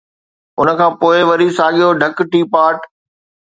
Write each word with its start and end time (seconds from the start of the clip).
ان 0.59 0.67
کان 0.79 0.91
پوءِ 0.99 1.17
وري 1.29 1.47
ساڳيو 1.57 1.89
ڍڪ 2.01 2.17
ٽي 2.31 2.41
پاٽ. 2.53 2.77